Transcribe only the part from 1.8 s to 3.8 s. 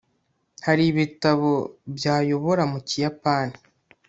byayobora mu kiyapani